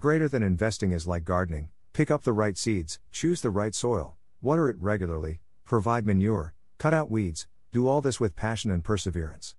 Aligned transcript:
Greater 0.00 0.30
than 0.30 0.42
investing 0.42 0.92
is 0.92 1.06
like 1.06 1.26
gardening 1.26 1.68
pick 1.92 2.10
up 2.10 2.22
the 2.22 2.32
right 2.32 2.56
seeds, 2.56 2.98
choose 3.12 3.42
the 3.42 3.50
right 3.50 3.74
soil, 3.74 4.16
water 4.40 4.70
it 4.70 4.76
regularly, 4.80 5.40
provide 5.66 6.06
manure, 6.06 6.54
cut 6.78 6.94
out 6.94 7.10
weeds, 7.10 7.46
do 7.70 7.86
all 7.86 8.00
this 8.00 8.18
with 8.18 8.34
passion 8.34 8.70
and 8.70 8.82
perseverance. 8.82 9.56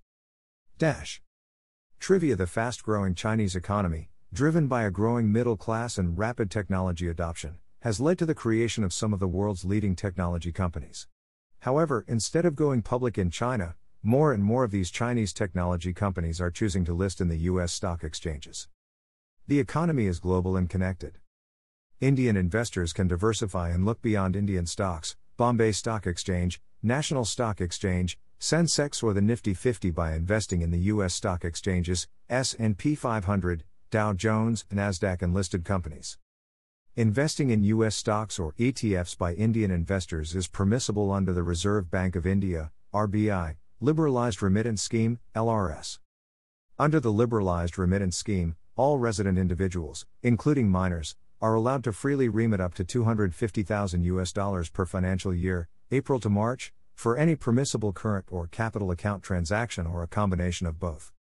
Dash. 0.78 1.22
Trivia 2.00 2.34
The 2.34 2.48
fast 2.48 2.82
growing 2.82 3.14
Chinese 3.14 3.54
economy, 3.54 4.10
driven 4.32 4.66
by 4.66 4.82
a 4.82 4.90
growing 4.90 5.30
middle 5.30 5.56
class 5.56 5.96
and 5.96 6.18
rapid 6.18 6.50
technology 6.50 7.06
adoption, 7.06 7.58
has 7.82 8.00
led 8.00 8.18
to 8.18 8.26
the 8.26 8.34
creation 8.34 8.82
of 8.82 8.92
some 8.92 9.12
of 9.12 9.20
the 9.20 9.28
world's 9.28 9.64
leading 9.64 9.94
technology 9.94 10.50
companies. 10.50 11.06
However, 11.60 12.04
instead 12.08 12.44
of 12.44 12.56
going 12.56 12.82
public 12.82 13.16
in 13.16 13.30
China, 13.30 13.76
more 14.02 14.32
and 14.32 14.42
more 14.42 14.64
of 14.64 14.72
these 14.72 14.90
Chinese 14.90 15.32
technology 15.32 15.92
companies 15.92 16.40
are 16.40 16.50
choosing 16.50 16.84
to 16.86 16.92
list 16.92 17.20
in 17.20 17.28
the 17.28 17.44
US 17.50 17.72
stock 17.72 18.02
exchanges. 18.02 18.66
The 19.48 19.58
economy 19.58 20.06
is 20.06 20.20
global 20.20 20.56
and 20.56 20.70
connected. 20.70 21.18
Indian 22.00 22.36
investors 22.36 22.92
can 22.92 23.08
diversify 23.08 23.70
and 23.70 23.84
look 23.84 24.00
beyond 24.00 24.36
Indian 24.36 24.66
stocks, 24.66 25.16
Bombay 25.36 25.72
Stock 25.72 26.06
Exchange, 26.06 26.60
National 26.80 27.24
Stock 27.24 27.60
Exchange, 27.60 28.20
Sensex 28.38 29.02
or 29.02 29.12
the 29.12 29.20
Nifty 29.20 29.52
50 29.52 29.90
by 29.90 30.14
investing 30.14 30.62
in 30.62 30.70
the 30.70 30.78
US 30.92 31.14
stock 31.14 31.44
exchanges, 31.44 32.06
S&P 32.30 32.94
500, 32.94 33.64
Dow 33.90 34.12
Jones, 34.12 34.64
Nasdaq 34.72 35.22
and 35.22 35.34
listed 35.34 35.64
companies. 35.64 36.18
Investing 36.94 37.50
in 37.50 37.64
US 37.64 37.96
stocks 37.96 38.38
or 38.38 38.52
ETFs 38.60 39.18
by 39.18 39.34
Indian 39.34 39.72
investors 39.72 40.36
is 40.36 40.46
permissible 40.46 41.10
under 41.10 41.32
the 41.32 41.42
Reserve 41.42 41.90
Bank 41.90 42.14
of 42.14 42.28
India, 42.28 42.70
RBI, 42.94 43.56
Liberalized 43.80 44.40
Remittance 44.40 44.82
Scheme, 44.82 45.18
LRS. 45.34 45.98
Under 46.78 47.00
the 47.00 47.12
Liberalized 47.12 47.76
Remittance 47.76 48.16
Scheme, 48.16 48.54
all 48.76 48.98
resident 48.98 49.38
individuals, 49.38 50.06
including 50.22 50.70
minors, 50.70 51.16
are 51.40 51.54
allowed 51.54 51.84
to 51.84 51.92
freely 51.92 52.28
remit 52.28 52.60
up 52.60 52.72
to 52.74 52.84
250,000 52.84 54.04
US 54.04 54.32
dollars 54.32 54.70
per 54.70 54.86
financial 54.86 55.34
year, 55.34 55.68
April 55.90 56.20
to 56.20 56.30
March, 56.30 56.72
for 56.94 57.16
any 57.16 57.34
permissible 57.34 57.92
current 57.92 58.26
or 58.30 58.46
capital 58.46 58.90
account 58.90 59.22
transaction 59.22 59.86
or 59.86 60.02
a 60.02 60.08
combination 60.08 60.66
of 60.66 60.78
both. 60.78 61.12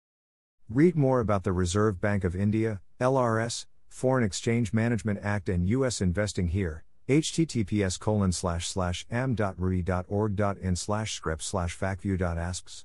Read 0.69 0.95
more 0.95 1.21
about 1.21 1.43
the 1.43 1.53
Reserve 1.53 2.01
Bank 2.01 2.23
of 2.23 2.37
India, 2.37 2.81
LRS, 3.01 3.67
Foreign 3.89 4.23
Exchange 4.23 4.73
Management 4.73 5.19
Act 5.23 5.49
and 5.49 5.69
US 5.69 6.01
investing 6.01 6.49
here. 6.49 6.85
https 7.09 7.99
colon 7.99 8.31
slash 8.31 8.69
slash 8.69 9.05
am.ri.org.in 9.11 10.77
slash 10.77 11.15
script 11.15 11.43
slash. 11.43 12.85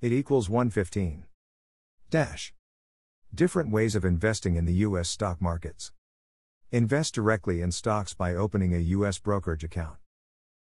It 0.00 0.12
equals 0.12 0.50
115. 0.50 1.24
Dash. 2.10 2.52
Different 3.34 3.70
ways 3.70 3.94
of 3.94 4.04
investing 4.04 4.56
in 4.56 4.66
the 4.66 4.84
US 4.84 5.08
stock 5.08 5.40
markets. 5.40 5.90
Invest 6.70 7.14
directly 7.14 7.62
in 7.62 7.72
stocks 7.72 8.12
by 8.12 8.34
opening 8.34 8.74
a 8.74 8.78
U.S. 8.96 9.18
brokerage 9.18 9.64
account. 9.64 9.96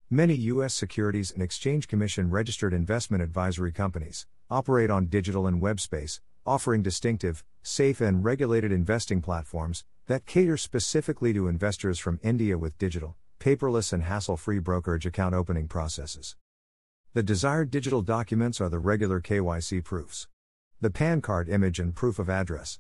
Many 0.09 0.33
U.S. 0.36 0.73
Securities 0.73 1.30
and 1.30 1.44
Exchange 1.44 1.89
Commission 1.89 2.30
registered 2.30 2.73
investment 2.73 3.22
advisory 3.22 3.73
companies 3.73 4.28
operate 4.50 4.89
on 4.89 5.08
digital 5.08 5.45
and 5.45 5.59
web 5.59 5.81
space, 5.81 6.22
offering 6.45 6.81
distinctive, 6.81 7.44
safe, 7.64 8.00
and 8.00 8.23
regulated 8.23 8.72
investing 8.72 9.22
platforms 9.22 9.83
that 10.08 10.25
cater 10.25 10.55
specifically 10.55 11.33
to 11.33 11.50
investors 11.50 12.00
from 12.00 12.17
India 12.23 12.58
with 12.58 12.77
digital, 12.77 13.17
paperless, 13.42 13.92
and 13.92 14.03
hassle 14.03 14.38
free 14.38 14.59
brokerage 14.59 15.05
account 15.05 15.36
opening 15.36 15.67
processes. 15.67 16.38
The 17.14 17.23
desired 17.23 17.72
digital 17.72 18.02
documents 18.02 18.61
are 18.61 18.70
the 18.70 18.80
regular 18.80 19.20
KYC 19.20 19.83
proofs, 19.83 20.30
the 20.84 20.92
PAN 20.92 21.22
card 21.22 21.48
image, 21.48 21.80
and 21.80 21.95
proof 21.95 22.20
of 22.20 22.30
address. 22.30 22.78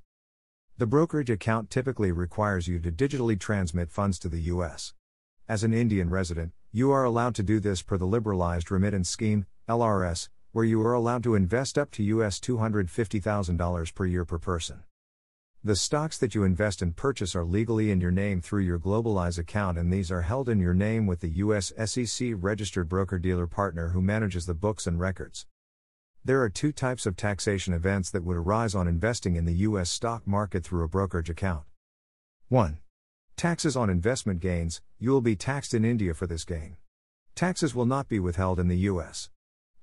The 0.77 0.85
brokerage 0.85 1.29
account 1.29 1.69
typically 1.69 2.11
requires 2.11 2.67
you 2.67 2.77
to 2.81 2.91
digitally 2.91 3.39
transmit 3.39 3.89
funds 3.89 4.19
to 4.19 4.27
the 4.27 4.41
U.S. 4.41 4.93
As 5.47 5.63
an 5.63 5.73
Indian 5.73 6.09
resident, 6.09 6.51
you 6.73 6.91
are 6.91 7.05
allowed 7.05 7.33
to 7.35 7.43
do 7.43 7.61
this 7.61 7.81
per 7.81 7.97
the 7.97 8.05
Liberalized 8.05 8.69
Remittance 8.71 9.09
Scheme, 9.09 9.45
LRS, 9.69 10.27
where 10.51 10.65
you 10.65 10.81
are 10.81 10.91
allowed 10.91 11.23
to 11.23 11.35
invest 11.35 11.77
up 11.77 11.91
to 11.91 12.03
US 12.03 12.41
$250,000 12.41 13.95
per 13.95 14.05
year 14.05 14.25
per 14.25 14.37
person. 14.37 14.83
The 15.63 15.77
stocks 15.77 16.17
that 16.17 16.35
you 16.35 16.43
invest 16.43 16.81
and 16.81 16.93
purchase 16.93 17.37
are 17.37 17.45
legally 17.45 17.89
in 17.89 18.01
your 18.01 18.11
name 18.11 18.41
through 18.41 18.63
your 18.63 18.79
Globalize 18.79 19.39
account, 19.39 19.77
and 19.77 19.93
these 19.93 20.11
are 20.11 20.23
held 20.23 20.49
in 20.49 20.59
your 20.59 20.73
name 20.73 21.07
with 21.07 21.21
the 21.21 21.37
U.S. 21.37 21.71
SEC 21.85 22.33
registered 22.35 22.89
broker 22.89 23.17
dealer 23.17 23.47
partner 23.47 23.91
who 23.91 24.01
manages 24.01 24.45
the 24.45 24.53
books 24.53 24.87
and 24.87 24.99
records. 24.99 25.45
There 26.25 26.41
are 26.41 26.49
two 26.49 26.71
types 26.71 27.05
of 27.05 27.17
taxation 27.17 27.73
events 27.73 28.09
that 28.11 28.23
would 28.23 28.37
arise 28.37 28.73
on 28.75 28.87
investing 28.87 29.35
in 29.35 29.43
the 29.43 29.65
U.S. 29.67 29.89
stock 29.89 30.25
market 30.25 30.63
through 30.63 30.85
a 30.85 30.87
brokerage 30.87 31.29
account. 31.29 31.65
1. 32.47 32.77
Taxes 33.35 33.75
on 33.75 33.89
investment 33.89 34.39
gains, 34.39 34.81
you 34.97 35.11
will 35.11 35.19
be 35.19 35.35
taxed 35.35 35.73
in 35.73 35.83
India 35.83 36.13
for 36.13 36.25
this 36.25 36.45
gain. 36.45 36.77
Taxes 37.35 37.75
will 37.75 37.85
not 37.85 38.07
be 38.07 38.21
withheld 38.21 38.57
in 38.57 38.69
the 38.69 38.77
U.S. 38.77 39.31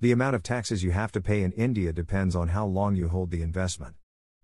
The 0.01 0.13
amount 0.13 0.35
of 0.35 0.43
taxes 0.43 0.83
you 0.83 0.93
have 0.93 1.13
to 1.13 1.21
pay 1.21 1.43
in 1.43 1.53
India 1.53 1.93
depends 1.93 2.35
on 2.35 2.49
how 2.49 2.65
long 2.65 2.97
you 2.97 3.09
hold 3.09 3.31
the 3.31 3.43
investment. 3.43 3.97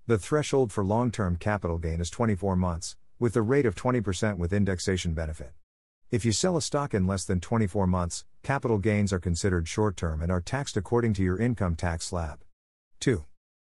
The 0.06 0.18
threshold 0.18 0.72
for 0.72 0.84
long 0.84 1.10
term 1.10 1.36
capital 1.36 1.78
gain 1.78 2.02
is 2.02 2.10
24 2.10 2.56
months, 2.56 2.96
with 3.18 3.32
the 3.32 3.40
rate 3.40 3.64
of 3.64 3.74
20% 3.74 4.36
with 4.36 4.52
indexation 4.52 5.14
benefit. 5.14 5.52
If 6.08 6.24
you 6.24 6.30
sell 6.30 6.56
a 6.56 6.62
stock 6.62 6.94
in 6.94 7.08
less 7.08 7.24
than 7.24 7.40
24 7.40 7.88
months, 7.88 8.24
capital 8.44 8.78
gains 8.78 9.12
are 9.12 9.18
considered 9.18 9.66
short 9.66 9.96
term 9.96 10.22
and 10.22 10.30
are 10.30 10.40
taxed 10.40 10.76
according 10.76 11.14
to 11.14 11.22
your 11.22 11.36
income 11.36 11.74
tax 11.74 12.06
slab. 12.06 12.44
2. 13.00 13.24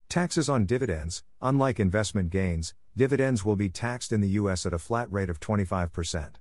Taxes 0.08 0.48
on 0.48 0.66
dividends 0.66 1.24
Unlike 1.42 1.82
investment 1.82 2.30
gains, 2.30 2.74
dividends 2.96 3.44
will 3.44 3.58
be 3.58 3.68
taxed 3.68 4.14
in 4.14 4.22
the 4.22 4.30
US 4.30 4.66
at 4.66 4.74
a 4.74 4.80
flat 4.80 5.12
rate 5.12 5.30
of 5.30 5.42
25%. 5.42 6.36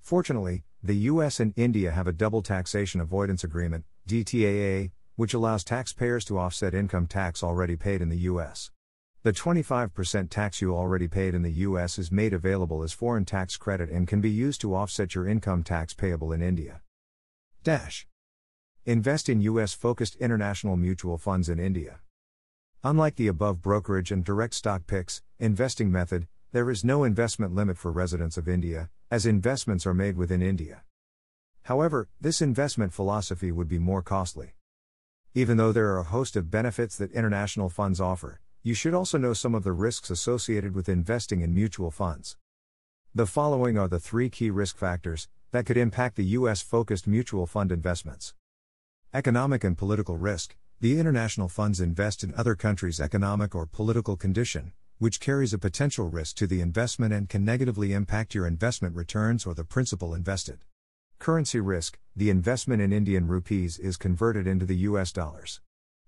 Fortunately, 0.00 0.62
the 0.80 1.10
US 1.10 1.40
and 1.40 1.52
India 1.56 1.90
have 1.90 2.06
a 2.06 2.12
double 2.12 2.40
taxation 2.40 3.00
avoidance 3.00 3.42
agreement, 3.42 3.84
DTAA, 4.08 4.92
which 5.16 5.34
allows 5.34 5.64
taxpayers 5.64 6.24
to 6.26 6.38
offset 6.38 6.74
income 6.74 7.08
tax 7.08 7.42
already 7.42 7.74
paid 7.74 8.00
in 8.00 8.08
the 8.08 8.28
US. 8.30 8.70
The 9.24 9.32
25% 9.32 10.28
tax 10.28 10.60
you 10.60 10.76
already 10.76 11.08
paid 11.08 11.34
in 11.34 11.40
the 11.40 11.64
US 11.68 11.98
is 11.98 12.12
made 12.12 12.34
available 12.34 12.82
as 12.82 12.92
foreign 12.92 13.24
tax 13.24 13.56
credit 13.56 13.88
and 13.88 14.06
can 14.06 14.20
be 14.20 14.28
used 14.28 14.60
to 14.60 14.74
offset 14.74 15.14
your 15.14 15.26
income 15.26 15.62
tax 15.62 15.94
payable 15.94 16.30
in 16.30 16.42
India. 16.42 16.82
Dash. 17.62 18.06
Invest 18.84 19.30
in 19.30 19.40
US 19.40 19.72
focused 19.72 20.16
international 20.16 20.76
mutual 20.76 21.16
funds 21.16 21.48
in 21.48 21.58
India. 21.58 22.00
Unlike 22.82 23.16
the 23.16 23.28
above 23.28 23.62
brokerage 23.62 24.12
and 24.12 24.22
direct 24.22 24.52
stock 24.52 24.86
picks, 24.86 25.22
investing 25.38 25.90
method, 25.90 26.26
there 26.52 26.70
is 26.70 26.84
no 26.84 27.02
investment 27.02 27.54
limit 27.54 27.78
for 27.78 27.90
residents 27.90 28.36
of 28.36 28.46
India, 28.46 28.90
as 29.10 29.24
investments 29.24 29.86
are 29.86 29.94
made 29.94 30.18
within 30.18 30.42
India. 30.42 30.82
However, 31.62 32.10
this 32.20 32.42
investment 32.42 32.92
philosophy 32.92 33.50
would 33.50 33.68
be 33.68 33.78
more 33.78 34.02
costly. 34.02 34.52
Even 35.32 35.56
though 35.56 35.72
there 35.72 35.88
are 35.94 36.00
a 36.00 36.02
host 36.02 36.36
of 36.36 36.50
benefits 36.50 36.98
that 36.98 37.10
international 37.12 37.70
funds 37.70 38.02
offer, 38.02 38.42
you 38.66 38.72
should 38.72 38.94
also 38.94 39.18
know 39.18 39.34
some 39.34 39.54
of 39.54 39.62
the 39.62 39.72
risks 39.72 40.08
associated 40.08 40.74
with 40.74 40.88
investing 40.88 41.42
in 41.42 41.54
mutual 41.54 41.90
funds. 41.90 42.38
The 43.14 43.26
following 43.26 43.76
are 43.76 43.88
the 43.88 44.00
three 44.00 44.30
key 44.30 44.48
risk 44.48 44.78
factors 44.78 45.28
that 45.50 45.66
could 45.66 45.76
impact 45.76 46.16
the 46.16 46.24
U.S. 46.38 46.62
focused 46.62 47.06
mutual 47.06 47.46
fund 47.46 47.70
investments. 47.70 48.32
Economic 49.12 49.64
and 49.64 49.76
political 49.76 50.16
risk 50.16 50.56
the 50.80 50.98
international 50.98 51.48
funds 51.48 51.78
invest 51.78 52.24
in 52.24 52.34
other 52.36 52.54
countries' 52.54 53.00
economic 53.00 53.54
or 53.54 53.66
political 53.66 54.16
condition, 54.16 54.72
which 54.98 55.20
carries 55.20 55.52
a 55.52 55.58
potential 55.58 56.08
risk 56.08 56.36
to 56.36 56.46
the 56.46 56.62
investment 56.62 57.12
and 57.12 57.28
can 57.28 57.44
negatively 57.44 57.92
impact 57.92 58.34
your 58.34 58.46
investment 58.46 58.96
returns 58.96 59.44
or 59.44 59.52
the 59.52 59.64
principal 59.64 60.14
invested. 60.14 60.60
Currency 61.18 61.60
risk 61.60 61.98
the 62.16 62.30
investment 62.30 62.80
in 62.80 62.94
Indian 62.94 63.26
rupees 63.26 63.78
is 63.78 63.98
converted 63.98 64.46
into 64.46 64.64
the 64.64 64.76
US 64.88 65.12
dollars. 65.12 65.60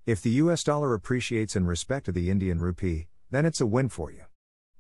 If 0.07 0.23
the 0.23 0.31
US 0.43 0.63
dollar 0.63 0.95
appreciates 0.95 1.57
in 1.57 1.67
respect 1.67 2.07
to 2.07 2.13
the 2.13 2.31
Indian 2.31 2.61
rupee, 2.61 3.09
then 3.33 3.45
it's 3.45 3.61
a 3.61 3.67
win 3.67 3.89
for 3.89 4.13
you. 4.13 4.23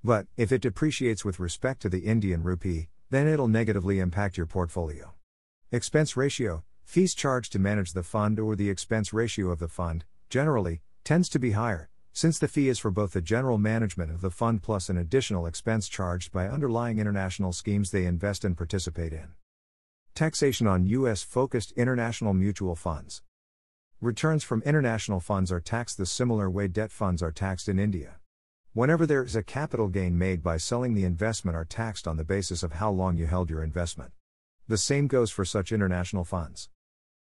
But, 0.04 0.28
if 0.36 0.52
it 0.52 0.62
depreciates 0.62 1.24
with 1.24 1.40
respect 1.40 1.82
to 1.82 1.88
the 1.88 2.06
Indian 2.06 2.44
rupee, 2.44 2.90
then 3.10 3.26
it'll 3.26 3.48
negatively 3.48 3.98
impact 3.98 4.36
your 4.36 4.46
portfolio. 4.46 5.14
Expense 5.72 6.16
ratio, 6.16 6.62
fees 6.84 7.12
charged 7.12 7.50
to 7.52 7.58
manage 7.58 7.92
the 7.92 8.04
fund 8.04 8.38
or 8.38 8.54
the 8.54 8.70
expense 8.70 9.12
ratio 9.12 9.50
of 9.50 9.58
the 9.58 9.66
fund, 9.66 10.04
generally, 10.30 10.80
tends 11.02 11.28
to 11.30 11.40
be 11.40 11.50
higher, 11.50 11.90
since 12.12 12.38
the 12.38 12.46
fee 12.46 12.68
is 12.68 12.78
for 12.78 12.92
both 12.92 13.10
the 13.10 13.20
general 13.20 13.58
management 13.58 14.12
of 14.12 14.20
the 14.20 14.30
fund 14.30 14.62
plus 14.62 14.88
an 14.88 14.96
additional 14.96 15.46
expense 15.46 15.88
charged 15.88 16.30
by 16.30 16.46
underlying 16.46 17.00
international 17.00 17.52
schemes 17.52 17.90
they 17.90 18.06
invest 18.06 18.44
and 18.44 18.56
participate 18.56 19.12
in. 19.12 19.32
Taxation 20.14 20.68
on 20.68 20.86
U.S. 20.86 21.24
focused 21.24 21.72
international 21.72 22.32
mutual 22.32 22.76
funds. 22.76 23.22
Returns 24.02 24.44
from 24.44 24.60
international 24.66 25.20
funds 25.20 25.50
are 25.50 25.58
taxed 25.58 25.96
the 25.96 26.04
similar 26.04 26.50
way 26.50 26.68
debt 26.68 26.90
funds 26.90 27.22
are 27.22 27.32
taxed 27.32 27.66
in 27.66 27.78
India. 27.78 28.16
Whenever 28.74 29.06
there 29.06 29.24
is 29.24 29.34
a 29.34 29.42
capital 29.42 29.88
gain 29.88 30.18
made 30.18 30.42
by 30.42 30.58
selling 30.58 30.92
the 30.92 31.04
investment 31.04 31.56
are 31.56 31.64
taxed 31.64 32.06
on 32.06 32.18
the 32.18 32.24
basis 32.24 32.62
of 32.62 32.72
how 32.72 32.90
long 32.90 33.16
you 33.16 33.24
held 33.24 33.48
your 33.48 33.62
investment. 33.62 34.12
The 34.68 34.76
same 34.76 35.06
goes 35.06 35.30
for 35.30 35.46
such 35.46 35.72
international 35.72 36.26
funds. 36.26 36.68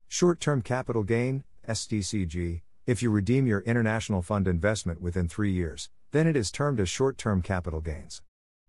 Short-term 0.09 0.63
capital 0.63 1.05
gain, 1.05 1.45
STCG, 1.69 2.63
if 2.87 3.05
you 3.05 3.11
redeem 3.11 3.47
your 3.47 3.61
international 3.61 4.21
fund 4.21 4.49
investment 4.49 5.01
within 5.01 5.29
3 5.29 5.53
years, 5.53 5.91
then 6.11 6.27
it 6.27 6.35
is 6.35 6.51
termed 6.51 6.81
as 6.81 6.89
short-term 6.89 7.41
capital 7.41 7.81
gains. 7.81 8.21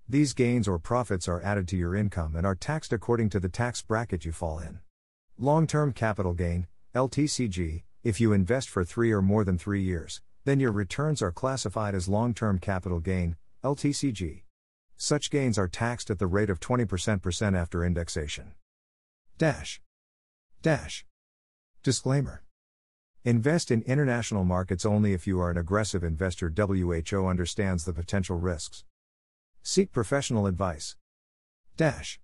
These 0.07 0.33
gains 0.33 0.67
or 0.67 0.77
profits 0.77 1.27
are 1.27 1.41
added 1.41 1.67
to 1.69 1.77
your 1.77 1.95
income 1.95 2.35
and 2.35 2.45
are 2.45 2.53
taxed 2.53 2.93
according 2.93 3.31
to 3.31 3.39
the 3.39 3.49
tax 3.49 3.81
bracket 3.81 4.25
you 4.25 4.31
fall 4.31 4.59
in. 4.59 4.77
Long 5.39 5.65
term 5.65 5.91
capital 5.91 6.33
gain, 6.33 6.67
LTCG, 6.95 7.83
if 8.03 8.19
you 8.19 8.33
invest 8.33 8.67
for 8.67 8.83
three 8.83 9.11
or 9.11 9.21
more 9.21 9.43
than 9.43 9.59
three 9.59 9.83
years, 9.83 10.21
then 10.45 10.59
your 10.59 10.71
returns 10.71 11.21
are 11.21 11.31
classified 11.31 11.93
as 11.93 12.07
long 12.07 12.33
term 12.33 12.57
capital 12.57 12.99
gain, 12.99 13.35
LTCG. 13.63 14.41
Such 14.97 15.29
gains 15.29 15.59
are 15.59 15.67
taxed 15.67 16.09
at 16.09 16.17
the 16.17 16.25
rate 16.25 16.49
of 16.49 16.59
20% 16.59 17.55
after 17.55 17.85
indexation. 17.85 18.53
Dash. 19.37 19.81
Dash. 20.63 21.05
Disclaimer. 21.83 22.43
Invest 23.23 23.69
in 23.69 23.83
international 23.83 24.43
markets 24.43 24.83
only 24.83 25.13
if 25.13 25.27
you 25.27 25.39
are 25.39 25.51
an 25.51 25.57
aggressive 25.57 26.03
investor. 26.03 26.51
WHO 26.51 27.27
understands 27.27 27.85
the 27.85 27.93
potential 27.93 28.39
risks. 28.39 28.83
Seek 29.61 29.91
professional 29.91 30.47
advice. 30.47 30.95
Dash. 31.77 32.19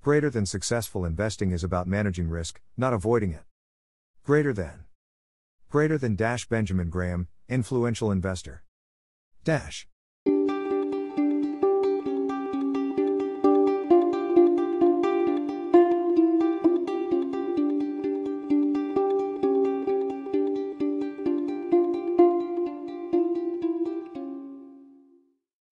Greater 0.00 0.30
than 0.30 0.46
successful 0.46 1.04
investing 1.04 1.50
is 1.50 1.62
about 1.62 1.86
managing 1.86 2.30
risk, 2.30 2.62
not 2.78 2.94
avoiding 2.94 3.32
it. 3.32 3.42
Greater 4.24 4.52
than. 4.52 4.84
Greater 5.68 5.98
than 5.98 6.14
Dash 6.14 6.46
Benjamin 6.48 6.90
Graham, 6.90 7.26
influential 7.48 8.12
investor. 8.12 8.62
Dash. 9.42 9.88